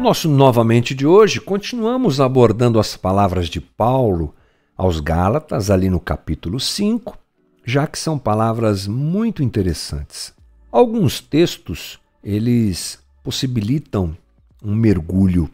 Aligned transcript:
Nosso 0.00 0.30
novamente 0.30 0.94
de 0.94 1.06
hoje, 1.06 1.38
continuamos 1.38 2.22
abordando 2.22 2.80
as 2.80 2.96
palavras 2.96 3.50
de 3.50 3.60
Paulo 3.60 4.34
aos 4.74 4.98
Gálatas, 4.98 5.70
ali 5.70 5.90
no 5.90 6.00
capítulo 6.00 6.58
5, 6.58 7.18
já 7.66 7.86
que 7.86 7.98
são 7.98 8.18
palavras 8.18 8.86
muito 8.86 9.42
interessantes. 9.42 10.32
Alguns 10.72 11.20
textos, 11.20 12.00
eles 12.24 12.98
possibilitam 13.22 14.16
um 14.64 14.74
mergulho 14.74 15.50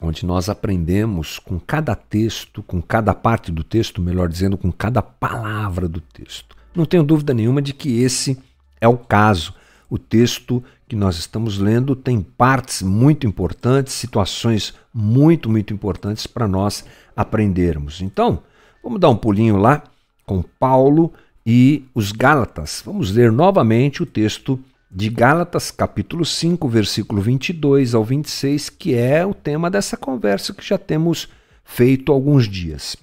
onde 0.00 0.26
nós 0.26 0.48
aprendemos 0.48 1.38
com 1.38 1.60
cada 1.60 1.94
texto, 1.94 2.64
com 2.64 2.82
cada 2.82 3.14
parte 3.14 3.52
do 3.52 3.62
texto, 3.62 4.02
melhor 4.02 4.28
dizendo, 4.28 4.58
com 4.58 4.72
cada 4.72 5.00
palavra 5.00 5.88
do 5.88 6.00
texto. 6.00 6.56
Não 6.74 6.84
tenho 6.84 7.04
dúvida 7.04 7.32
nenhuma 7.32 7.62
de 7.62 7.72
que 7.72 8.02
esse 8.02 8.36
é 8.80 8.88
o 8.88 8.98
caso. 8.98 9.54
O 9.88 9.98
texto 9.98 10.64
que 10.92 10.96
nós 10.96 11.16
estamos 11.16 11.56
lendo 11.56 11.96
tem 11.96 12.20
partes 12.20 12.82
muito 12.82 13.26
importantes, 13.26 13.94
situações 13.94 14.74
muito, 14.92 15.48
muito 15.48 15.72
importantes 15.72 16.26
para 16.26 16.46
nós 16.46 16.84
aprendermos. 17.16 18.02
Então, 18.02 18.42
vamos 18.84 19.00
dar 19.00 19.08
um 19.08 19.16
pulinho 19.16 19.56
lá 19.56 19.84
com 20.26 20.42
Paulo 20.42 21.10
e 21.46 21.82
os 21.94 22.12
Gálatas. 22.12 22.82
Vamos 22.84 23.10
ler 23.10 23.32
novamente 23.32 24.02
o 24.02 24.06
texto 24.06 24.62
de 24.90 25.08
Gálatas, 25.08 25.70
capítulo 25.70 26.26
5, 26.26 26.68
versículo 26.68 27.22
22 27.22 27.94
ao 27.94 28.04
26, 28.04 28.68
que 28.68 28.94
é 28.94 29.24
o 29.24 29.32
tema 29.32 29.70
dessa 29.70 29.96
conversa 29.96 30.52
que 30.52 30.62
já 30.62 30.76
temos 30.76 31.26
feito 31.64 32.12
alguns 32.12 32.46
dias. 32.46 32.98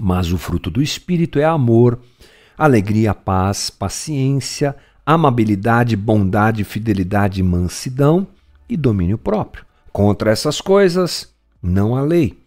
Mas 0.00 0.30
o 0.30 0.38
fruto 0.38 0.70
do 0.70 0.80
Espírito 0.80 1.40
é 1.40 1.44
amor, 1.44 1.98
alegria, 2.56 3.12
paz, 3.12 3.68
paciência, 3.68 4.76
amabilidade, 5.12 5.96
bondade, 5.96 6.62
fidelidade, 6.62 7.42
mansidão 7.42 8.28
e 8.68 8.76
domínio 8.76 9.18
próprio. 9.18 9.64
Contra 9.92 10.30
essas 10.30 10.60
coisas 10.60 11.32
não 11.60 11.96
há 11.96 12.02
lei. 12.02 12.38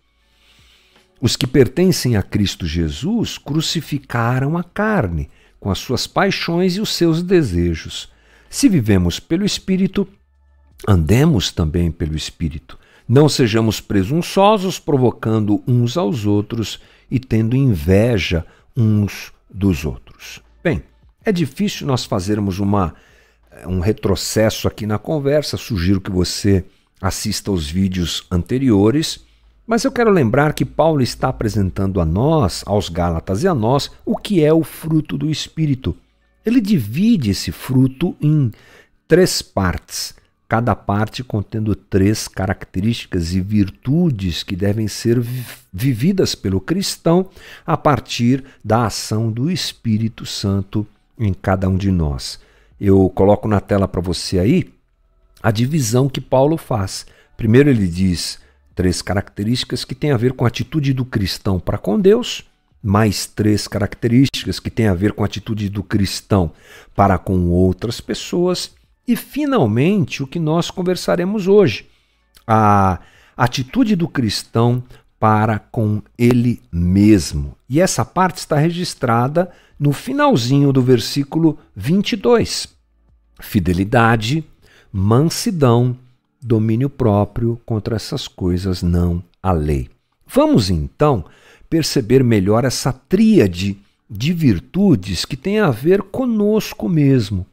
Os 1.20 1.36
que 1.36 1.46
pertencem 1.46 2.16
a 2.16 2.24
Cristo 2.24 2.66
Jesus 2.66 3.38
crucificaram 3.38 4.58
a 4.58 4.64
carne, 4.64 5.30
com 5.60 5.70
as 5.70 5.80
suas 5.80 6.08
paixões 6.08 6.76
e 6.76 6.82
os 6.82 6.94
seus 6.94 7.22
desejos. 7.22 8.10
Se 8.50 8.70
vivemos 8.70 9.20
pelo 9.20 9.46
Espírito, 9.46 10.08
andemos 10.88 11.52
também 11.52 11.92
pelo 11.92 12.16
Espírito. 12.16 12.78
Não 13.08 13.28
sejamos 13.28 13.82
presunçosos, 13.82 14.80
provocando 14.80 15.62
uns 15.68 15.98
aos 15.98 16.26
outros 16.26 16.80
e 17.12 17.20
tendo 17.20 17.58
inveja 17.58 18.46
uns 18.76 19.34
dos 19.50 19.84
outros. 19.86 20.42
Bem, 20.64 20.82
é 21.26 21.32
difícil 21.32 21.88
nós 21.88 22.06
fazermos 22.06 22.60
uma, 22.60 22.94
um 23.66 23.80
retrocesso 23.80 24.68
aqui 24.68 24.86
na 24.86 24.98
conversa. 24.98 25.58
Sugiro 25.58 26.02
que 26.02 26.12
você 26.12 26.66
assista 27.02 27.52
aos 27.52 27.70
vídeos 27.70 28.26
anteriores. 28.32 29.24
Mas 29.66 29.84
eu 29.86 29.92
quero 29.92 30.12
lembrar 30.12 30.54
que 30.54 30.66
Paulo 30.66 31.02
está 31.02 31.30
apresentando 31.30 32.02
a 32.02 32.06
nós, 32.06 32.64
aos 32.66 32.90
Gálatas 32.90 33.44
e 33.44 33.48
a 33.48 33.54
nós, 33.54 33.90
o 34.06 34.18
que 34.18 34.44
é 34.44 34.54
o 34.54 34.64
fruto 34.64 35.18
do 35.18 35.30
Espírito. 35.30 35.96
Ele 36.46 36.60
divide 36.60 37.32
esse 37.32 37.52
fruto 37.52 38.16
em 38.22 38.52
três 39.08 39.42
partes, 39.42 40.14
cada 40.50 40.76
parte 40.76 41.24
contendo 41.24 41.74
três 41.74 42.28
características 42.28 43.34
e 43.34 43.40
virtudes 43.40 44.44
que 44.44 44.56
devem 44.56 44.90
ser 44.90 45.22
vividas 45.72 46.36
pelo 46.36 46.60
cristão 46.60 47.30
a 47.66 47.78
partir 47.78 48.44
da 48.64 48.86
ação 48.88 49.32
do 49.32 49.50
Espírito 49.50 50.26
Santo 50.26 50.86
em 51.18 51.34
cada 51.34 51.68
um 51.70 51.78
de 51.78 51.92
nós. 51.92 52.40
Eu 52.80 53.10
coloco 53.10 53.48
na 53.48 53.60
tela 53.60 53.88
para 53.88 54.02
você 54.02 54.40
aí 54.40 54.74
a 55.42 55.52
divisão 55.52 56.10
que 56.10 56.22
Paulo 56.22 56.58
faz. 56.58 57.06
Primeiro 57.38 57.70
ele 57.70 57.88
diz 57.88 58.40
três 58.76 59.02
características 59.02 59.86
que 59.86 59.96
têm 59.96 60.12
a 60.12 60.18
ver 60.18 60.34
com 60.34 60.46
a 60.46 60.48
atitude 60.48 60.94
do 60.94 61.06
cristão 61.06 61.60
para 61.60 61.78
com 61.78 62.00
Deus 62.00 62.46
mais 62.84 63.26
três 63.26 63.66
características 63.66 64.60
que 64.60 64.70
têm 64.70 64.88
a 64.88 64.94
ver 64.94 65.14
com 65.14 65.24
a 65.24 65.26
atitude 65.26 65.70
do 65.70 65.82
cristão 65.82 66.52
para 66.94 67.18
com 67.18 67.50
outras 67.50 68.02
pessoas. 68.02 68.76
E, 69.08 69.16
finalmente, 69.16 70.22
o 70.22 70.28
que 70.28 70.40
nós 70.40 70.70
conversaremos 70.70 71.48
hoje: 71.48 71.88
a 72.46 73.00
atitude 73.38 73.96
do 73.96 74.08
cristão 74.10 74.84
para 75.24 75.58
com 75.58 76.02
ele 76.18 76.62
mesmo. 76.70 77.56
E 77.70 77.80
essa 77.80 78.04
parte 78.04 78.40
está 78.40 78.58
registrada 78.58 79.50
no 79.80 79.94
finalzinho 79.94 80.74
do 80.74 80.82
versículo 80.82 81.58
22. 81.74 82.68
Fidelidade, 83.40 84.44
mansidão, 84.92 85.98
domínio 86.42 86.90
próprio, 86.90 87.58
contra 87.66 87.96
essas 87.96 88.28
coisas 88.28 88.84
não 88.84 89.24
há 89.42 89.54
lei. 89.54 89.90
Vamos 90.28 90.70
então 90.70 91.24
perceber 91.70 92.22
melhor 92.22 92.66
essa 92.66 92.92
tríade 92.92 93.78
de 94.10 94.34
virtudes 94.34 95.24
que 95.24 95.38
tem 95.38 95.58
a 95.58 95.72
ver 95.72 96.02
conosco 96.02 96.90
mesmo, 96.90 97.46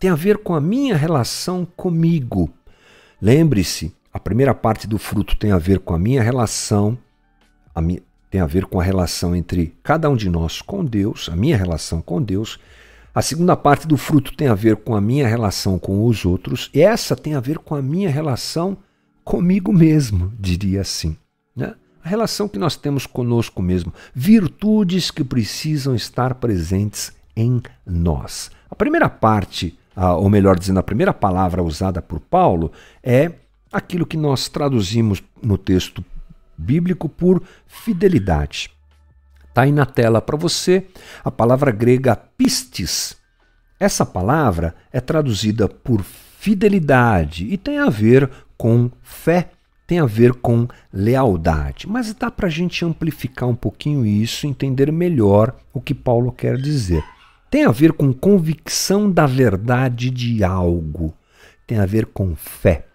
tem 0.00 0.10
a 0.10 0.16
ver 0.16 0.38
com 0.38 0.52
a 0.52 0.60
minha 0.60 0.96
relação 0.96 1.64
comigo. 1.76 2.50
Lembre-se, 3.22 3.94
a 4.12 4.18
primeira 4.18 4.52
parte 4.52 4.88
do 4.88 4.98
fruto 4.98 5.36
tem 5.36 5.52
a 5.52 5.58
ver 5.58 5.78
com 5.78 5.94
a 5.94 5.98
minha 5.98 6.20
relação, 6.20 6.98
a 7.74 7.80
minha, 7.80 8.00
tem 8.30 8.40
a 8.40 8.46
ver 8.46 8.66
com 8.66 8.80
a 8.80 8.84
relação 8.84 9.34
entre 9.34 9.74
cada 9.82 10.08
um 10.08 10.16
de 10.16 10.28
nós 10.28 10.60
com 10.60 10.84
Deus, 10.84 11.28
a 11.32 11.36
minha 11.36 11.56
relação 11.56 12.00
com 12.00 12.22
Deus. 12.22 12.58
A 13.14 13.22
segunda 13.22 13.56
parte 13.56 13.86
do 13.86 13.96
fruto 13.96 14.36
tem 14.36 14.48
a 14.48 14.54
ver 14.54 14.76
com 14.76 14.94
a 14.94 15.00
minha 15.00 15.26
relação 15.26 15.78
com 15.78 16.06
os 16.06 16.24
outros, 16.24 16.70
e 16.74 16.80
essa 16.80 17.14
tem 17.14 17.34
a 17.34 17.40
ver 17.40 17.58
com 17.58 17.74
a 17.74 17.82
minha 17.82 18.10
relação 18.10 18.76
comigo 19.24 19.72
mesmo, 19.72 20.32
diria 20.38 20.80
assim. 20.80 21.16
Né? 21.54 21.74
a 22.04 22.08
relação 22.08 22.46
que 22.46 22.58
nós 22.58 22.76
temos 22.76 23.06
conosco 23.06 23.62
mesmo, 23.62 23.92
virtudes 24.14 25.10
que 25.10 25.24
precisam 25.24 25.94
estar 25.94 26.34
presentes 26.34 27.12
em 27.34 27.62
nós. 27.86 28.50
A 28.70 28.74
primeira 28.74 29.08
parte, 29.08 29.76
ou 29.96 30.28
melhor 30.28 30.58
dizendo, 30.58 30.80
a 30.80 30.82
primeira 30.82 31.14
palavra 31.14 31.62
usada 31.62 32.02
por 32.02 32.20
Paulo 32.20 32.70
é 33.02 33.32
aquilo 33.72 34.04
que 34.04 34.18
nós 34.18 34.48
traduzimos 34.48 35.22
no 35.42 35.56
texto 35.56 36.04
bíblico 36.56 37.08
por 37.08 37.42
fidelidade. 37.66 38.70
Está 39.48 39.62
aí 39.62 39.72
na 39.72 39.86
tela 39.86 40.20
para 40.20 40.36
você 40.36 40.86
a 41.24 41.30
palavra 41.30 41.70
grega 41.70 42.16
pistis. 42.16 43.16
Essa 43.78 44.04
palavra 44.04 44.74
é 44.92 45.00
traduzida 45.00 45.68
por 45.68 46.02
fidelidade 46.02 47.46
e 47.46 47.56
tem 47.56 47.78
a 47.78 47.88
ver 47.88 48.30
com 48.56 48.90
fé 49.02 49.50
tem 49.86 49.98
a 49.98 50.06
ver 50.06 50.34
com 50.34 50.66
lealdade. 50.92 51.88
Mas 51.88 52.12
dá 52.14 52.30
para 52.30 52.46
a 52.46 52.50
gente 52.50 52.84
amplificar 52.84 53.48
um 53.48 53.54
pouquinho 53.54 54.04
isso, 54.04 54.46
entender 54.46 54.90
melhor 54.90 55.54
o 55.72 55.80
que 55.80 55.94
Paulo 55.94 56.32
quer 56.32 56.56
dizer. 56.56 57.04
Tem 57.50 57.64
a 57.64 57.70
ver 57.70 57.92
com 57.92 58.12
convicção 58.12 59.10
da 59.10 59.26
verdade 59.26 60.10
de 60.10 60.42
algo, 60.42 61.14
tem 61.66 61.78
a 61.78 61.86
ver 61.86 62.06
com 62.06 62.34
fé. 62.34 62.86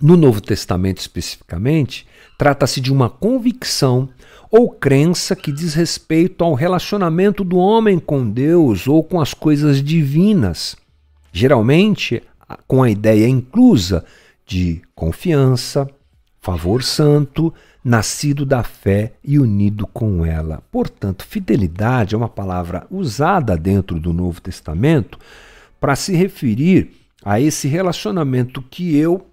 No 0.00 0.16
Novo 0.16 0.40
Testamento 0.40 0.98
especificamente, 0.98 2.06
trata-se 2.36 2.80
de 2.80 2.92
uma 2.92 3.10
convicção 3.10 4.08
ou 4.50 4.70
crença 4.70 5.34
que 5.34 5.50
diz 5.50 5.74
respeito 5.74 6.44
ao 6.44 6.54
relacionamento 6.54 7.42
do 7.42 7.56
homem 7.56 7.98
com 7.98 8.28
Deus 8.30 8.86
ou 8.86 9.02
com 9.02 9.20
as 9.20 9.34
coisas 9.34 9.82
divinas, 9.82 10.76
geralmente 11.32 12.22
com 12.66 12.82
a 12.82 12.90
ideia 12.90 13.28
inclusa 13.28 14.04
de 14.46 14.80
confiança, 14.94 15.88
favor 16.40 16.82
santo, 16.82 17.52
nascido 17.84 18.46
da 18.46 18.62
fé 18.62 19.14
e 19.22 19.38
unido 19.38 19.86
com 19.86 20.24
ela. 20.24 20.62
Portanto, 20.70 21.26
fidelidade 21.26 22.14
é 22.14 22.18
uma 22.18 22.28
palavra 22.28 22.86
usada 22.90 23.56
dentro 23.56 23.98
do 23.98 24.12
Novo 24.12 24.40
Testamento 24.40 25.18
para 25.80 25.94
se 25.96 26.14
referir 26.14 26.90
a 27.24 27.40
esse 27.40 27.68
relacionamento 27.68 28.62
que 28.62 28.96
eu, 28.96 29.26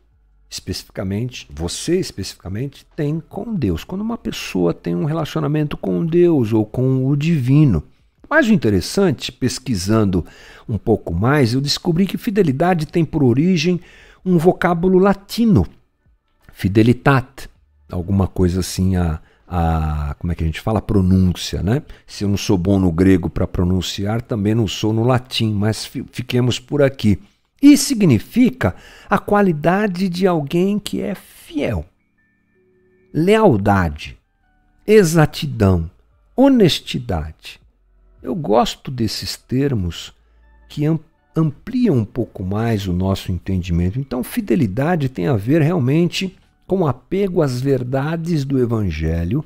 especificamente, 0.50 1.48
você 1.50 2.00
especificamente, 2.00 2.86
tem 2.96 3.20
com 3.20 3.54
Deus. 3.54 3.84
Quando 3.84 4.02
uma 4.02 4.18
pessoa 4.18 4.74
tem 4.74 4.96
um 4.96 5.06
relacionamento 5.06 5.76
com 5.76 6.06
Deus 6.06 6.54
ou 6.54 6.66
com 6.66 7.08
o 7.08 7.16
divino. 7.16 7.84
Mas 8.30 8.48
o 8.48 8.54
interessante, 8.54 9.32
pesquisando 9.32 10.26
um 10.68 10.78
pouco 10.78 11.14
mais, 11.14 11.54
eu 11.54 11.62
descobri 11.62 12.06
que 12.06 12.18
fidelidade 12.18 12.86
tem 12.88 13.06
por 13.06 13.24
origem 13.24 13.80
um 14.26 14.38
vocábulo 14.38 14.98
latino 14.98 15.66
fidelitat, 16.52 17.50
alguma 17.92 18.28
coisa 18.28 18.62
assim 18.62 18.96
a, 18.96 19.20
a 19.46 20.16
como 20.18 20.32
é 20.32 20.36
que 20.36 20.44
a 20.44 20.48
gente 20.48 20.62
fala 20.62 20.80
a 20.80 20.82
pronúncia, 20.82 21.62
né? 21.62 21.84
Se 22.08 22.24
eu 22.24 22.30
não 22.30 22.38
sou 22.38 22.58
bom 22.58 22.80
no 22.80 22.92
grego 22.92 23.30
para 23.30 23.46
pronunciar, 23.46 24.22
também 24.22 24.56
não 24.56 24.68
sou 24.68 24.94
no 24.94 25.04
latim, 25.04 25.54
mas 25.54 25.86
fiquemos 25.86 26.58
por 26.58 26.82
aqui. 26.82 27.20
E 27.62 27.78
significa 27.78 28.76
a 29.10 29.18
qualidade 29.18 30.10
de 30.10 30.28
alguém 30.28 30.78
que 30.78 31.02
é 31.02 31.16
fiel, 31.16 31.86
lealdade, 33.14 34.18
exatidão, 34.86 35.90
honestidade. 36.36 37.60
Eu 38.22 38.36
gosto 38.36 38.92
desses 38.92 39.38
termos 39.38 40.14
que 40.68 40.84
amplia 41.36 41.94
um 41.94 42.04
pouco 42.04 42.44
mais 42.44 42.88
o 42.88 42.94
nosso 42.94 43.32
entendimento. 43.32 44.00
Então, 44.00 44.24
fidelidade 44.24 45.10
tem 45.10 45.28
a 45.28 45.36
ver 45.36 45.62
realmente 45.62 46.36
com 46.68 46.86
apego 46.86 47.42
às 47.42 47.62
verdades 47.62 48.44
do 48.44 48.60
Evangelho, 48.60 49.46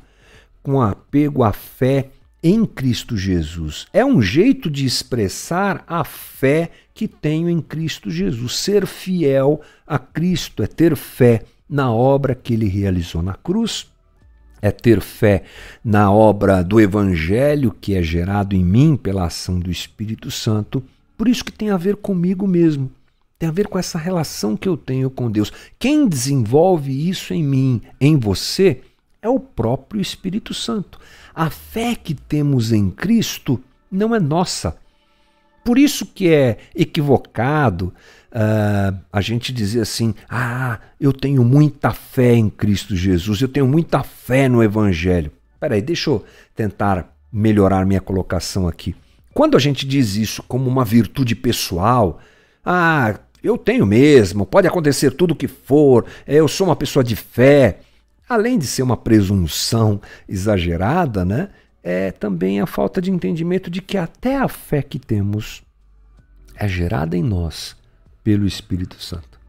com 0.64 0.82
apego 0.82 1.44
à 1.44 1.52
fé 1.52 2.10
em 2.42 2.66
Cristo 2.66 3.18
Jesus. 3.18 3.88
É 3.92 4.06
um 4.06 4.22
jeito 4.22 4.70
de 4.70 4.86
expressar 4.86 5.84
a 5.88 6.04
fé 6.04 6.72
que 6.94 7.08
tenho 7.08 7.50
em 7.50 7.62
Cristo 7.62 8.10
Jesus. 8.10 8.58
Ser 8.58 8.86
fiel 8.86 9.62
a 9.86 10.00
Cristo 10.00 10.64
é 10.64 10.68
ter 10.68 10.96
fé 10.96 11.44
na 11.70 11.92
obra 11.92 12.34
que 12.34 12.54
ele 12.54 12.68
realizou 12.68 13.22
na 13.22 13.34
cruz, 13.34 13.88
é 14.62 14.72
ter 14.72 15.00
fé 15.02 15.44
na 15.84 16.12
obra 16.12 16.64
do 16.64 16.80
Evangelho 16.80 17.76
que 17.80 17.96
é 17.96 18.02
gerado 18.02 18.56
em 18.56 18.64
mim 18.64 18.98
pela 18.98 19.26
ação 19.26 19.60
do 19.60 19.72
Espírito 19.72 20.32
Santo. 20.32 20.84
Por 21.18 21.28
isso 21.28 21.46
que 21.46 21.52
tem 21.52 21.70
a 21.70 21.78
ver 21.78 21.96
comigo 21.98 22.48
mesmo. 22.48 22.92
Tem 23.38 23.48
a 23.48 23.54
ver 23.54 23.68
com 23.68 23.80
essa 23.80 23.98
relação 23.98 24.58
que 24.58 24.68
eu 24.68 24.76
tenho 24.76 25.10
com 25.10 25.32
Deus. 25.32 25.52
Quem 25.78 26.08
desenvolve 26.08 27.10
isso 27.10 27.34
em 27.34 27.42
mim, 27.42 27.82
em 28.00 28.18
você, 28.18 28.82
é 29.22 29.30
o 29.30 29.40
próprio 29.40 30.02
Espírito 30.02 30.54
Santo. 30.54 31.00
A 31.40 31.50
fé 31.50 31.96
que 31.96 32.14
temos 32.14 32.74
em 32.74 32.90
Cristo 32.90 33.64
não 33.90 34.14
é 34.14 34.20
nossa. 34.20 34.76
Por 35.64 35.78
isso 35.78 36.06
que 36.06 36.28
é 36.28 36.58
equivocado 36.76 37.94
uh, 38.30 39.00
a 39.10 39.22
gente 39.22 39.54
dizer 39.54 39.80
assim: 39.80 40.14
ah, 40.30 40.82
eu 41.00 41.14
tenho 41.14 41.42
muita 41.46 41.92
fé 41.92 42.34
em 42.34 42.50
Cristo 42.50 42.94
Jesus, 42.94 43.40
eu 43.40 43.48
tenho 43.48 43.66
muita 43.66 44.04
fé 44.04 44.50
no 44.50 44.62
Evangelho. 44.62 45.32
Peraí, 45.62 45.82
deixa 45.82 46.10
eu 46.10 46.26
tentar 46.54 47.16
melhorar 47.32 47.86
minha 47.86 48.02
colocação 48.02 48.68
aqui. 48.68 48.94
Quando 49.34 49.56
a 49.56 49.62
gente 49.62 49.88
diz 49.88 50.18
isso 50.18 50.44
como 50.44 50.70
uma 50.70 50.84
virtude 50.84 51.38
pessoal, 51.38 52.20
ah, 52.66 53.18
eu 53.42 53.58
tenho 53.58 53.86
mesmo, 53.86 54.46
pode 54.46 54.68
acontecer 54.68 55.12
tudo 55.12 55.32
o 55.32 55.38
que 55.38 55.48
for, 55.48 56.06
eu 56.28 56.50
sou 56.50 56.68
uma 56.68 56.76
pessoa 56.76 57.02
de 57.02 57.16
fé 57.16 57.80
além 58.30 58.60
de 58.60 58.68
ser 58.68 58.84
uma 58.84 58.96
presunção 58.96 60.00
exagerada, 60.28 61.26
né, 61.26 61.50
é 61.82 62.12
também 62.12 62.62
a 62.62 62.68
falta 62.68 63.02
de 63.02 63.10
entendimento 63.10 63.70
de 63.70 63.82
que 63.82 63.98
até 63.98 64.38
a 64.38 64.48
fé 64.48 64.84
que 64.84 65.00
temos 65.00 65.64
é 66.56 66.68
gerada 66.68 67.18
em 67.18 67.24
nós 67.24 67.76
pelo 68.24 68.46
Espírito 68.46 69.02
Santo. 69.02 69.40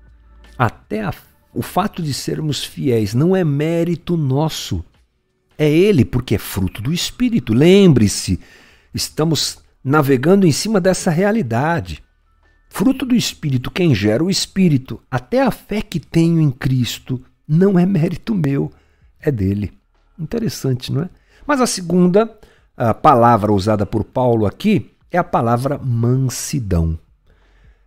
Até 0.56 1.02
a, 1.02 1.12
o 1.52 1.60
fato 1.60 2.02
de 2.02 2.14
sermos 2.14 2.64
fiéis 2.64 3.12
não 3.12 3.36
é 3.36 3.44
mérito 3.44 4.16
nosso. 4.16 4.84
É 5.58 5.68
ele 5.68 6.04
porque 6.04 6.36
é 6.36 6.38
fruto 6.38 6.80
do 6.80 6.92
Espírito. 6.92 7.52
Lembre-se, 7.52 8.40
estamos 8.94 9.58
navegando 9.84 10.46
em 10.46 10.52
cima 10.52 10.80
dessa 10.80 11.10
realidade. 11.10 12.02
Fruto 12.70 13.04
do 13.04 13.16
Espírito, 13.16 13.70
quem 13.70 13.94
gera 13.94 14.22
o 14.22 14.30
Espírito, 14.30 15.02
até 15.10 15.42
a 15.42 15.50
fé 15.50 15.82
que 15.82 15.98
tenho 15.98 16.40
em 16.40 16.50
Cristo 16.50 17.20
não 17.52 17.76
é 17.76 17.84
mérito 17.84 18.32
meu, 18.32 18.70
é 19.20 19.32
dele. 19.32 19.72
Interessante, 20.16 20.92
não 20.92 21.02
é? 21.02 21.10
Mas 21.44 21.60
a 21.60 21.66
segunda 21.66 22.38
a 22.76 22.94
palavra 22.94 23.52
usada 23.52 23.84
por 23.84 24.04
Paulo 24.04 24.46
aqui 24.46 24.92
é 25.10 25.18
a 25.18 25.24
palavra 25.24 25.76
mansidão. 25.76 26.96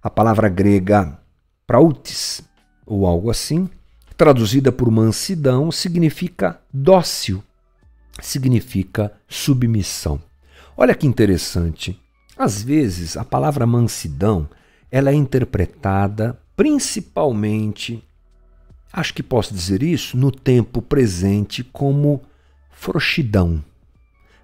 A 0.02 0.10
palavra 0.10 0.50
grega 0.50 1.18
prautes, 1.66 2.44
ou 2.86 3.08
algo 3.08 3.32
assim, 3.32 3.70
traduzida 4.18 4.70
por 4.70 4.92
mansidão, 4.92 5.72
significa 5.72 6.60
dócil, 6.72 7.42
significa 8.22 9.14
submissão. 9.30 10.22
Olha 10.76 10.94
que 10.94 11.08
interessante. 11.08 11.98
Às 12.38 12.62
vezes, 12.62 13.16
a 13.16 13.24
palavra 13.24 13.66
mansidão 13.66 14.50
ela 14.92 15.10
é 15.10 15.14
interpretada 15.14 16.38
principalmente 16.56 18.04
Acho 18.96 19.12
que 19.12 19.24
posso 19.24 19.52
dizer 19.52 19.82
isso 19.82 20.16
no 20.16 20.30
tempo 20.32 20.80
presente 20.80 21.64
como 21.64 22.22
frouxidão. 22.70 23.64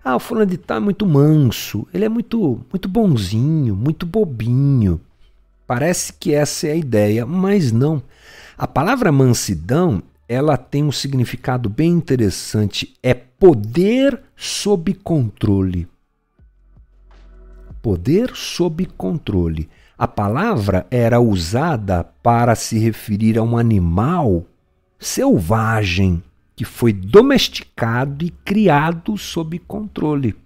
Ah, 0.04 0.16
o 0.16 0.20
fulano 0.20 0.48
de 0.50 0.58
tal 0.58 0.78
é 0.78 0.80
muito 0.80 1.06
manso, 1.06 1.88
ele 1.94 2.04
é 2.04 2.10
muito, 2.10 2.60
muito 2.72 2.90
bonzinho, 2.90 3.76
muito 3.76 4.08
bobinho. 4.08 5.00
Parece 5.68 6.14
que 6.14 6.34
essa 6.34 6.66
é 6.66 6.72
a 6.72 6.76
ideia, 6.76 7.28
mas 7.28 7.72
não. 7.72 8.02
A 8.58 8.66
palavra 8.66 9.12
mansidão, 9.12 10.02
ela 10.28 10.58
tem 10.58 10.84
um 10.84 10.92
significado 10.92 11.70
bem 11.70 11.92
interessante, 11.92 12.96
é 13.04 13.14
poder 13.14 14.20
sob 14.36 14.96
controle. 14.96 15.88
Poder 17.84 18.32
sob 18.34 18.84
controle. 18.98 19.70
A 20.00 20.08
palavra 20.08 20.88
era 20.90 21.20
usada 21.20 22.06
para 22.24 22.56
se 22.56 22.80
referir 22.80 23.38
a 23.38 23.44
um 23.44 23.58
animal 23.58 24.46
selvagem 24.98 26.24
que 26.56 26.64
foi 26.64 26.94
domesticado 26.94 28.24
e 28.24 28.30
criado 28.30 29.18
sob 29.18 29.60
controle. 29.60 30.38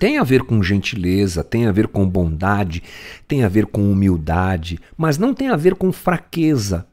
Tem 0.00 0.18
a 0.18 0.24
ver 0.24 0.42
com 0.42 0.60
gentileza, 0.60 1.44
tem 1.44 1.68
a 1.68 1.72
ver 1.72 1.86
com 1.86 2.04
bondade, 2.04 2.82
tem 3.28 3.44
a 3.44 3.48
ver 3.48 3.66
com 3.66 3.92
humildade, 3.92 4.80
mas 4.96 5.16
não 5.18 5.32
tem 5.32 5.48
a 5.48 5.56
ver 5.56 5.76
com 5.76 5.92
fraqueza. 5.92 6.84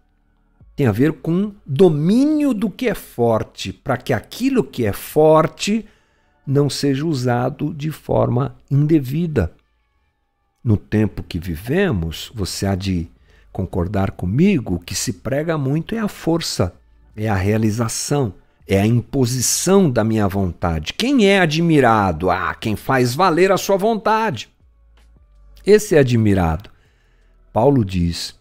Tem 0.76 0.86
a 0.86 0.92
ver 0.92 1.14
com 1.14 1.52
domínio 1.66 2.54
do 2.54 2.70
que 2.70 2.88
é 2.88 2.94
forte, 2.94 3.74
para 3.74 3.98
que 3.98 4.14
aquilo 4.14 4.64
que 4.64 4.86
é 4.86 4.94
forte 4.94 5.84
não 6.46 6.70
seja 6.70 7.04
usado 7.04 7.74
de 7.74 7.90
forma 7.90 8.56
indevida 8.70 9.52
no 10.64 10.78
tempo 10.78 11.22
que 11.22 11.38
vivemos, 11.38 12.32
você 12.34 12.66
há 12.66 12.76
de 12.76 13.10
concordar 13.52 14.12
comigo, 14.12 14.76
o 14.76 14.80
que 14.80 14.96
se 14.96 15.14
prega 15.14 15.58
muito 15.58 15.94
é 15.94 16.00
a 16.00 16.08
força, 16.08 16.74
é 17.16 17.28
a 17.28 17.36
realização, 17.36 18.34
é 18.68 18.80
a 18.80 18.88
imposição 18.88 19.92
da 19.92 20.04
minha 20.04 20.28
vontade. 20.28 20.94
Quem 20.94 21.28
é 21.28 21.40
admirado? 21.40 22.30
Ah, 22.30 22.56
quem 22.56 22.76
faz 22.76 23.14
valer 23.14 23.52
a 23.52 23.58
sua 23.58 23.78
vontade. 23.78 24.50
Esse 25.66 25.96
é 25.96 26.00
admirado. 26.00 26.70
Paulo 27.52 27.84
diz 27.86 28.36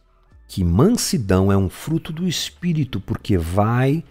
que 0.49 0.65
mansidão 0.65 1.51
é 1.51 1.57
um 1.57 1.69
fruto 1.69 2.13
do 2.13 2.27
espírito, 2.27 3.01
porque 3.01 3.37
vai 3.37 4.05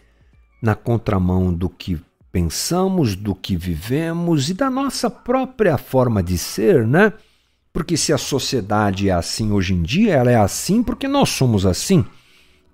na 0.61 0.75
contramão 0.75 1.53
do 1.53 1.69
que 1.69 1.99
pensamos, 2.31 3.15
do 3.15 3.33
que 3.33 3.55
vivemos 3.55 4.49
e 4.49 4.53
da 4.53 4.69
nossa 4.69 5.09
própria 5.09 5.77
forma 5.77 6.21
de 6.21 6.37
ser, 6.37 6.85
né? 6.85 7.13
Porque 7.73 7.95
se 7.95 8.11
a 8.11 8.17
sociedade 8.17 9.09
é 9.09 9.13
assim 9.13 9.51
hoje 9.51 9.73
em 9.73 9.81
dia, 9.81 10.13
ela 10.13 10.31
é 10.31 10.35
assim 10.35 10.83
porque 10.83 11.07
nós 11.07 11.29
somos 11.29 11.65
assim. 11.65 12.05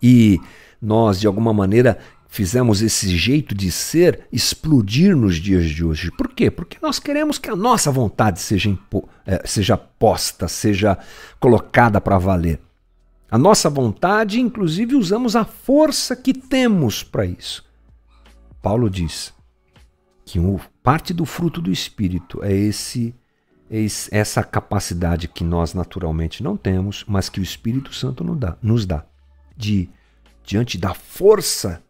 E 0.01 0.39
nós, 0.81 1.19
de 1.19 1.27
alguma 1.27 1.53
maneira, 1.53 1.99
fizemos 2.27 2.81
esse 2.81 3.15
jeito 3.15 3.55
de 3.55 3.71
ser 3.71 4.27
explodir 4.31 5.15
nos 5.15 5.37
dias 5.37 5.65
de 5.65 5.83
hoje. 5.83 6.11
Por 6.11 6.29
quê? 6.29 6.49
Porque 6.49 6.77
nós 6.81 6.99
queremos 6.99 7.37
que 7.37 7.49
a 7.49 7.55
nossa 7.55 7.91
vontade 7.91 8.39
seja, 8.39 8.77
é, 9.25 9.41
seja 9.45 9.77
posta, 9.77 10.47
seja 10.47 10.97
colocada 11.39 12.01
para 12.01 12.17
valer. 12.17 12.59
A 13.29 13.37
nossa 13.37 13.69
vontade, 13.69 14.39
inclusive, 14.39 14.95
usamos 14.95 15.35
a 15.35 15.43
força 15.43 16.15
que 16.15 16.33
temos 16.33 17.03
para 17.03 17.25
isso. 17.25 17.65
Paulo 18.61 18.89
diz 18.89 19.33
que 20.25 20.39
parte 20.81 21.13
do 21.13 21.25
fruto 21.25 21.61
do 21.61 21.71
Espírito 21.71 22.43
é 22.43 22.53
esse 22.53 23.13
essa 24.11 24.43
capacidade 24.43 25.27
que 25.27 25.43
nós 25.43 25.73
naturalmente 25.73 26.41
não 26.41 26.55
temos, 26.55 27.03
mas 27.07 27.29
que 27.29 27.39
o 27.39 27.43
Espírito 27.43 27.93
Santo 27.93 28.23
nos 28.61 28.85
dá, 28.85 29.05
de, 29.55 29.89
diante 30.43 30.77
da 30.77 30.93
força 30.93 31.83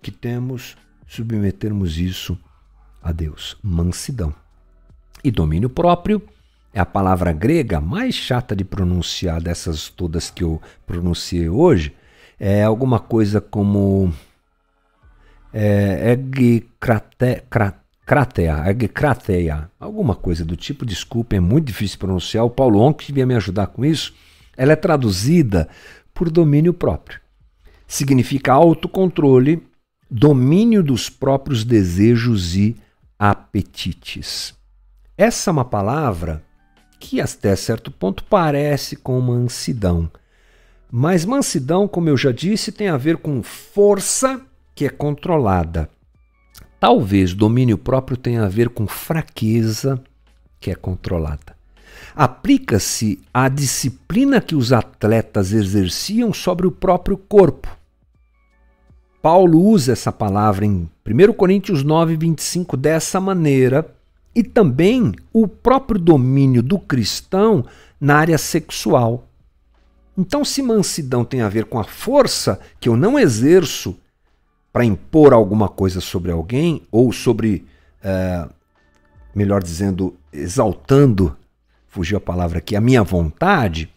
que 0.00 0.10
temos, 0.10 0.76
submetermos 1.06 1.98
isso 1.98 2.38
a 3.02 3.10
Deus. 3.10 3.56
Mansidão. 3.62 4.32
E 5.24 5.30
domínio 5.30 5.68
próprio 5.68 6.22
é 6.72 6.80
a 6.80 6.86
palavra 6.86 7.32
grega 7.32 7.80
mais 7.80 8.14
chata 8.14 8.54
de 8.54 8.64
pronunciar 8.64 9.40
dessas 9.40 9.88
todas 9.88 10.30
que 10.30 10.44
eu 10.44 10.60
pronunciei 10.86 11.48
hoje. 11.48 11.96
É 12.38 12.62
alguma 12.62 13.00
coisa 13.00 13.40
como. 13.40 14.12
É, 15.52 16.12
egikrate, 16.12 17.42
Cratea, 18.08 19.70
alguma 19.78 20.14
coisa 20.14 20.42
do 20.42 20.56
tipo, 20.56 20.86
desculpa, 20.86 21.36
é 21.36 21.40
muito 21.40 21.66
difícil 21.66 21.98
pronunciar. 21.98 22.42
O 22.42 22.48
Paulo 22.48 22.80
Onk 22.80 23.06
devia 23.06 23.26
me 23.26 23.34
ajudar 23.34 23.66
com 23.66 23.84
isso. 23.84 24.14
Ela 24.56 24.72
é 24.72 24.76
traduzida 24.76 25.68
por 26.14 26.30
domínio 26.30 26.72
próprio. 26.72 27.20
Significa 27.86 28.54
autocontrole, 28.54 29.62
domínio 30.10 30.82
dos 30.82 31.10
próprios 31.10 31.64
desejos 31.64 32.56
e 32.56 32.76
apetites. 33.18 34.54
Essa 35.14 35.50
é 35.50 35.52
uma 35.52 35.64
palavra 35.66 36.42
que 36.98 37.20
até 37.20 37.54
certo 37.56 37.90
ponto 37.90 38.24
parece 38.24 38.96
com 38.96 39.20
mansidão. 39.20 40.10
Mas 40.90 41.26
mansidão, 41.26 41.86
como 41.86 42.08
eu 42.08 42.16
já 42.16 42.32
disse, 42.32 42.72
tem 42.72 42.88
a 42.88 42.96
ver 42.96 43.18
com 43.18 43.42
força 43.42 44.40
que 44.74 44.86
é 44.86 44.88
controlada. 44.88 45.90
Talvez 46.80 47.34
domínio 47.34 47.76
próprio 47.76 48.16
tenha 48.16 48.44
a 48.44 48.48
ver 48.48 48.68
com 48.68 48.86
fraqueza 48.86 50.00
que 50.60 50.70
é 50.70 50.74
controlada. 50.74 51.56
aplica-se 52.14 53.20
à 53.32 53.48
disciplina 53.48 54.40
que 54.40 54.54
os 54.54 54.72
atletas 54.72 55.52
exerciam 55.52 56.32
sobre 56.32 56.66
o 56.66 56.70
próprio 56.70 57.16
corpo. 57.16 57.68
Paulo 59.22 59.60
usa 59.60 59.92
essa 59.92 60.12
palavra 60.12 60.64
em 60.64 60.88
1 61.06 61.32
Coríntios 61.34 61.82
9, 61.82 62.16
25 62.16 62.76
dessa 62.76 63.20
maneira, 63.20 63.94
e 64.34 64.42
também 64.42 65.12
o 65.32 65.48
próprio 65.48 66.00
domínio 66.00 66.62
do 66.62 66.78
cristão 66.78 67.64
na 68.00 68.16
área 68.16 68.38
sexual. 68.38 69.26
Então, 70.16 70.44
se 70.44 70.62
mansidão 70.62 71.24
tem 71.24 71.40
a 71.40 71.48
ver 71.48 71.64
com 71.64 71.78
a 71.78 71.84
força 71.84 72.60
que 72.80 72.88
eu 72.88 72.96
não 72.96 73.18
exerço 73.18 73.96
para 74.78 74.84
impor 74.84 75.32
alguma 75.32 75.68
coisa 75.68 76.00
sobre 76.00 76.30
alguém, 76.30 76.82
ou 76.92 77.12
sobre, 77.12 77.66
é, 78.00 78.48
melhor 79.34 79.60
dizendo, 79.60 80.16
exaltando, 80.32 81.36
fugiu 81.88 82.16
a 82.16 82.20
palavra 82.20 82.58
aqui, 82.58 82.76
a 82.76 82.80
minha 82.80 83.02
vontade, 83.02 83.92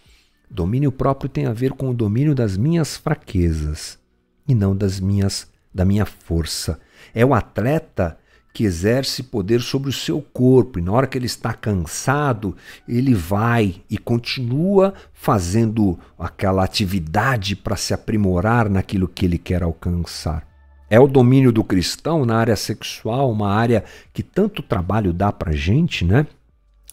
domínio 0.49 0.91
próprio 0.91 1.29
tem 1.29 1.45
a 1.45 1.53
ver 1.53 1.73
com 1.73 1.91
o 1.91 1.93
domínio 1.93 2.33
das 2.33 2.57
minhas 2.57 2.97
fraquezas 2.97 3.99
e 4.47 4.55
não 4.55 4.75
das 4.75 4.99
minhas 4.99 5.47
da 5.71 5.85
minha 5.85 6.03
força. 6.03 6.79
É 7.13 7.23
o 7.23 7.35
atleta 7.35 8.17
que 8.51 8.63
exerce 8.63 9.21
poder 9.21 9.61
sobre 9.61 9.91
o 9.91 9.93
seu 9.93 10.19
corpo, 10.19 10.79
e 10.79 10.81
na 10.81 10.91
hora 10.91 11.05
que 11.05 11.15
ele 11.15 11.27
está 11.27 11.53
cansado, 11.53 12.55
ele 12.87 13.13
vai 13.13 13.83
e 13.87 13.99
continua 13.99 14.95
fazendo 15.13 15.99
aquela 16.17 16.63
atividade 16.63 17.55
para 17.55 17.75
se 17.75 17.93
aprimorar 17.93 18.67
naquilo 18.67 19.07
que 19.07 19.25
ele 19.25 19.37
quer 19.37 19.61
alcançar. 19.61 20.49
É 20.91 20.99
o 20.99 21.07
domínio 21.07 21.53
do 21.53 21.63
cristão 21.63 22.25
na 22.25 22.35
área 22.35 22.55
sexual, 22.57 23.31
uma 23.31 23.49
área 23.49 23.85
que 24.11 24.21
tanto 24.21 24.61
trabalho 24.61 25.13
dá 25.13 25.31
para 25.31 25.53
gente, 25.53 26.03
né? 26.03 26.27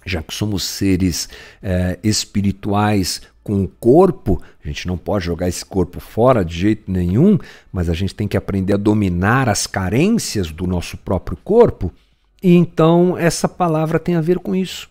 Já 0.06 0.22
que 0.22 0.32
somos 0.32 0.62
seres 0.62 1.28
é, 1.60 1.98
espirituais 2.04 3.22
com 3.42 3.64
o 3.64 3.66
corpo, 3.66 4.40
a 4.64 4.68
gente 4.68 4.86
não 4.86 4.96
pode 4.96 5.24
jogar 5.24 5.48
esse 5.48 5.64
corpo 5.64 5.98
fora 5.98 6.44
de 6.44 6.56
jeito 6.56 6.88
nenhum, 6.88 7.40
mas 7.72 7.88
a 7.88 7.92
gente 7.92 8.14
tem 8.14 8.28
que 8.28 8.36
aprender 8.36 8.74
a 8.74 8.76
dominar 8.76 9.48
as 9.48 9.66
carências 9.66 10.52
do 10.52 10.64
nosso 10.64 10.96
próprio 10.98 11.36
corpo. 11.36 11.92
E 12.40 12.54
então 12.54 13.18
essa 13.18 13.48
palavra 13.48 13.98
tem 13.98 14.14
a 14.14 14.20
ver 14.20 14.38
com 14.38 14.54
isso. 14.54 14.88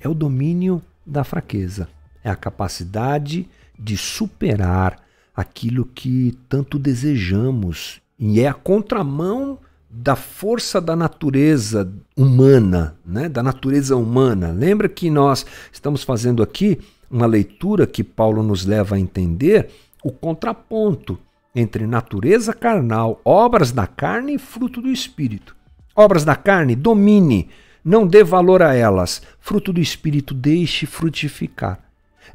É 0.00 0.08
o 0.08 0.14
domínio 0.14 0.80
da 1.04 1.22
fraqueza, 1.22 1.86
é 2.24 2.30
a 2.30 2.36
capacidade 2.36 3.46
de 3.78 3.94
superar 3.98 5.04
aquilo 5.36 5.84
que 5.84 6.34
tanto 6.48 6.78
desejamos 6.78 8.00
e 8.18 8.40
é 8.40 8.48
a 8.48 8.54
contramão 8.54 9.58
da 9.90 10.16
força 10.16 10.80
da 10.80 10.94
natureza 10.94 11.90
humana, 12.16 12.96
né? 13.06 13.28
da 13.28 13.42
natureza 13.42 13.96
humana. 13.96 14.52
Lembra 14.52 14.88
que 14.88 15.10
nós 15.10 15.46
estamos 15.72 16.02
fazendo 16.02 16.42
aqui 16.42 16.78
uma 17.10 17.26
leitura 17.26 17.86
que 17.86 18.04
Paulo 18.04 18.42
nos 18.42 18.66
leva 18.66 18.96
a 18.96 19.00
entender 19.00 19.70
o 20.02 20.12
contraponto 20.12 21.18
entre 21.54 21.86
natureza 21.86 22.52
carnal, 22.52 23.20
obras 23.24 23.72
da 23.72 23.86
carne 23.86 24.34
e 24.34 24.38
fruto 24.38 24.80
do 24.80 24.88
espírito. 24.88 25.56
Obras 25.94 26.24
da 26.24 26.36
carne, 26.36 26.76
domine, 26.76 27.48
não 27.84 28.06
dê 28.06 28.22
valor 28.22 28.62
a 28.62 28.74
elas. 28.74 29.22
Fruto 29.40 29.72
do 29.72 29.80
espírito, 29.80 30.34
deixe 30.34 30.86
frutificar. 30.86 31.80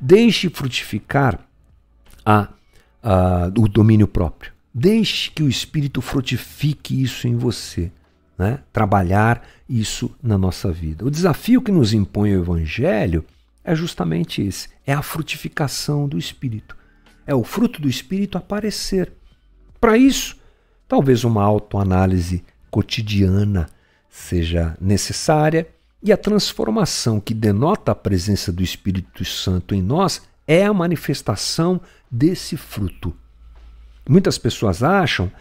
Deixe 0.02 0.50
frutificar 0.50 1.40
a, 2.26 2.50
a, 3.02 3.52
o 3.58 3.68
domínio 3.68 4.08
próprio. 4.08 4.53
Deixe 4.74 5.30
que 5.30 5.44
o 5.44 5.50
espírito 5.50 6.02
frutifique 6.02 7.02
isso 7.02 7.28
em 7.28 7.36
você. 7.36 7.92
Né? 8.38 8.60
Trabalhar 8.72 9.48
isso 9.70 10.10
na 10.22 10.38
nossa 10.38 10.72
vida. 10.72 11.06
O 11.06 11.12
desafio 11.12 11.62
que 11.62 11.72
nos 11.72 11.94
impõe 11.94 12.36
o 12.36 12.42
Evangelho 12.42 13.24
é 13.64 13.76
justamente 13.76 14.42
esse: 14.42 14.70
é 14.86 14.94
a 14.94 15.04
frutificação 15.04 16.08
do 16.08 16.18
Espírito. 16.18 16.76
É 17.26 17.36
o 17.36 17.44
fruto 17.44 17.82
do 17.82 17.88
Espírito 17.88 18.38
aparecer. 18.38 19.12
Para 19.80 19.98
isso, 19.98 20.38
talvez 20.88 21.24
uma 21.24 21.44
autoanálise 21.44 22.44
cotidiana 22.72 23.70
seja 24.10 24.76
necessária 24.82 25.68
e 26.02 26.12
a 26.12 26.18
transformação 26.18 27.20
que 27.20 27.34
denota 27.34 27.92
a 27.92 27.96
presença 27.96 28.52
do 28.52 28.62
Espírito 28.62 29.24
Santo 29.24 29.74
em 29.74 29.82
nós 29.82 30.22
é 30.46 30.66
a 30.66 30.74
manifestação 30.74 31.80
desse 32.12 32.58
fruto. 32.58 33.16
Muitas 34.08 34.38
pessoas 34.38 34.84
acham 34.84 35.32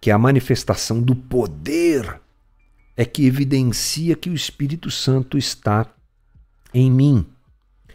que 0.00 0.10
a 0.10 0.18
manifestação 0.18 1.00
do 1.00 1.14
poder 1.14 2.20
é 2.96 3.04
que 3.04 3.26
evidencia 3.26 4.16
que 4.16 4.28
o 4.28 4.34
Espírito 4.34 4.90
Santo 4.90 5.38
está 5.38 5.86
em 6.74 6.90
mim 6.90 7.26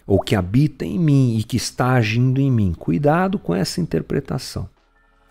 ou 0.06 0.20
que 0.20 0.36
habita 0.36 0.86
em 0.86 1.00
mim 1.00 1.38
e 1.38 1.44
que 1.44 1.58
está 1.58 1.94
agindo 1.94 2.40
em 2.40 2.52
mim. 2.52 2.74
Cuidado 2.74 3.40
com 3.40 3.56
essa 3.56 3.82
interpretação. 3.82 4.70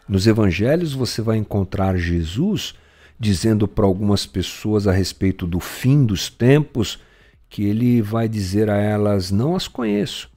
Nos 0.08 0.26
evangelhos 0.26 0.92
você 0.92 1.22
vai 1.22 1.36
encontrar 1.36 1.96
Jesus 1.96 2.74
dizendo 3.18 3.68
para 3.68 3.86
algumas 3.86 4.26
pessoas 4.26 4.86
a 4.88 4.92
respeito 4.92 5.46
do 5.46 5.60
fim 5.60 6.04
dos 6.04 6.28
tempos 6.28 6.98
que 7.48 7.64
ele 7.64 8.02
vai 8.02 8.28
dizer 8.28 8.68
a 8.68 8.76
elas: 8.76 9.30
Não 9.30 9.54
as 9.54 9.68
conheço. 9.68 10.31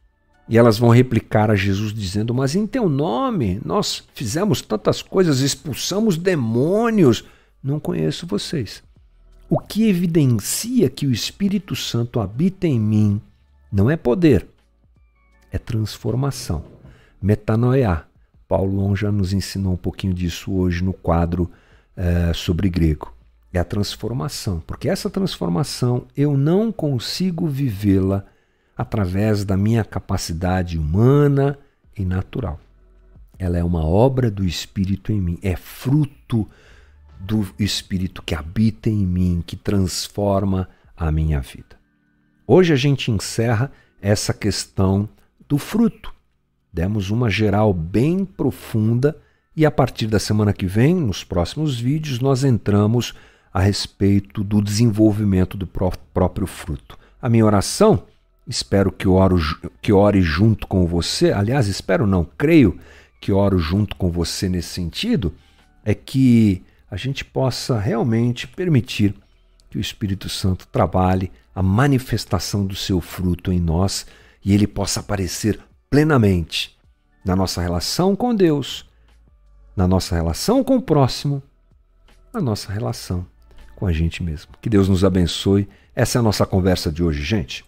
E 0.48 0.58
elas 0.58 0.78
vão 0.78 0.90
replicar 0.90 1.50
a 1.50 1.56
Jesus 1.56 1.94
dizendo: 1.94 2.34
Mas 2.34 2.56
em 2.56 2.68
teu 2.68 2.88
nome 2.88 3.60
nós 3.66 4.04
fizemos 4.14 4.62
tantas 4.62 5.02
coisas, 5.02 5.40
expulsamos 5.40 6.18
demônios. 6.18 7.26
Não 7.64 7.80
conheço 7.80 8.28
vocês. 8.28 8.84
O 9.50 9.60
que 9.60 9.88
evidencia 9.88 10.90
que 10.90 11.06
o 11.06 11.12
Espírito 11.12 11.76
Santo 11.76 12.20
habita 12.20 12.68
em 12.68 12.80
mim 12.80 13.22
não 13.72 13.90
é 13.90 13.98
poder, 13.98 14.48
é 15.52 15.58
transformação. 15.58 16.64
Metanoia. 17.22 18.04
Paulo 18.48 18.96
já 18.96 19.12
nos 19.12 19.34
ensinou 19.34 19.74
um 19.74 19.78
pouquinho 19.78 20.14
disso 20.14 20.54
hoje 20.54 20.84
no 20.84 20.94
quadro 20.94 21.50
é, 21.98 22.32
sobre 22.34 22.70
grego. 22.70 23.12
É 23.52 23.58
a 23.58 23.64
transformação, 23.64 24.62
porque 24.68 24.88
essa 24.88 25.10
transformação 25.10 26.06
eu 26.16 26.38
não 26.38 26.72
consigo 26.72 27.48
vivê-la 27.48 28.24
através 28.76 29.46
da 29.46 29.56
minha 29.56 29.84
capacidade 29.84 30.78
humana 30.78 31.58
e 31.98 32.04
natural. 32.04 32.60
Ela 33.38 33.58
é 33.58 33.64
uma 33.64 33.86
obra 33.86 34.30
do 34.32 34.46
Espírito 34.46 35.12
em 35.12 35.22
mim, 35.22 35.40
é 35.42 35.56
fruto 35.56 36.48
do 37.20 37.48
Espírito 37.58 38.22
que 38.22 38.36
habita 38.36 38.90
em 38.90 39.06
mim, 39.06 39.44
que 39.46 39.56
transforma 39.56 40.70
a 40.96 41.12
minha 41.12 41.40
vida. 41.40 41.78
Hoje 42.48 42.74
a 42.74 42.76
gente 42.76 43.12
encerra 43.12 43.72
essa 44.02 44.34
questão 44.34 45.10
do 45.48 45.58
fruto. 45.58 46.14
Demos 46.72 47.10
uma 47.10 47.30
geral 47.30 47.74
bem 47.74 48.26
profunda 48.26 49.18
e 49.56 49.66
a 49.66 49.72
partir 49.72 50.08
da 50.08 50.20
semana 50.20 50.52
que 50.52 50.66
vem, 50.66 50.94
nos 50.94 51.24
próximos 51.24 51.80
vídeos, 51.80 52.20
nós 52.20 52.44
entramos 52.44 53.14
a 53.54 53.62
respeito 53.62 54.44
do 54.44 54.62
desenvolvimento 54.62 55.56
do 55.56 55.66
próprio 55.66 56.46
fruto. 56.46 56.98
A 57.22 57.30
minha 57.30 57.46
oração, 57.46 58.04
espero 58.48 58.92
que, 58.92 59.08
oro, 59.08 59.40
que 59.82 59.92
ore 59.92 60.22
junto 60.22 60.68
com 60.68 60.86
você, 60.86 61.32
aliás, 61.32 61.68
espero 61.68 62.06
não, 62.06 62.24
creio 62.38 62.80
que 63.20 63.32
oro 63.32 63.58
junto 63.58 63.96
com 63.96 64.12
você 64.12 64.48
nesse 64.48 64.70
sentido, 64.70 65.34
é 65.84 65.94
que 65.96 66.64
a 66.90 66.98
gente 66.98 67.26
possa 67.26 67.80
realmente 67.80 68.48
permitir 68.48 69.16
que 69.70 69.78
o 69.78 69.82
Espírito 69.82 70.30
Santo 70.30 70.68
trabalhe 70.68 71.32
a 71.54 71.64
manifestação 71.64 72.66
do 72.66 72.76
seu 72.76 73.02
fruto 73.02 73.52
em 73.52 73.60
nós 73.60 74.06
e 74.44 74.54
ele 74.54 74.68
possa 74.68 75.00
aparecer 75.00 75.60
plenamente 75.90 76.78
na 77.26 77.36
nossa 77.36 77.62
relação 77.62 78.16
com 78.16 78.36
Deus, 78.36 78.86
na 79.76 79.88
nossa 79.88 80.16
relação 80.16 80.64
com 80.64 80.78
o 80.78 80.82
próximo, 80.82 81.42
na 82.34 82.40
nossa 82.40 82.72
relação 82.72 83.26
com 83.76 83.88
a 83.88 83.92
gente 83.92 84.22
mesmo. 84.22 84.52
Que 84.62 84.70
Deus 84.70 84.88
nos 84.88 85.04
abençoe. 85.04 85.68
Essa 85.96 86.18
é 86.18 86.20
a 86.20 86.24
nossa 86.24 86.46
conversa 86.46 86.92
de 86.92 87.04
hoje, 87.04 87.24
gente. 87.24 87.66